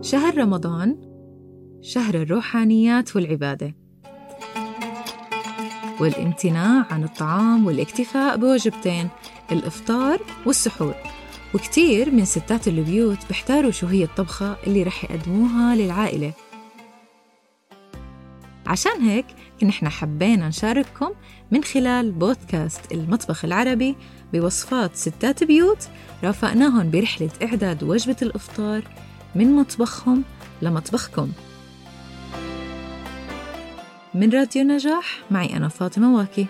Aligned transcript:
شهر 0.00 0.38
رمضان 0.38 0.96
شهر 1.82 2.14
الروحانيات 2.14 3.16
والعبادة 3.16 3.74
والامتناع 6.00 6.86
عن 6.90 7.04
الطعام 7.04 7.66
والاكتفاء 7.66 8.36
بوجبتين 8.36 9.08
الإفطار 9.52 10.20
والسحور. 10.46 10.94
وكتير 11.54 12.10
من 12.10 12.24
ستات 12.24 12.68
البيوت 12.68 13.18
بيحتاروا 13.28 13.70
شو 13.70 13.86
هي 13.86 14.04
الطبخة 14.04 14.56
اللي 14.66 14.82
رح 14.82 15.04
يقدموها 15.04 15.76
للعائلة. 15.76 16.32
عشان 18.66 19.00
هيك 19.00 19.26
نحن 19.62 19.88
حبينا 19.88 20.48
نشارككم 20.48 21.10
من 21.50 21.64
خلال 21.64 22.12
بودكاست 22.12 22.92
المطبخ 22.92 23.44
العربي 23.44 23.96
بوصفات 24.32 24.96
ستات 24.96 25.44
بيوت 25.44 25.88
رافقناهم 26.24 26.90
برحلة 26.90 27.30
إعداد 27.42 27.82
وجبة 27.82 28.16
الإفطار 28.22 28.82
من 29.34 29.56
مطبخهم 29.56 30.24
لمطبخكم. 30.62 31.32
من 34.14 34.30
راديو 34.30 34.62
نجاح 34.64 35.20
معي 35.30 35.56
أنا 35.56 35.68
فاطمة 35.68 36.16
واكي. 36.16 36.46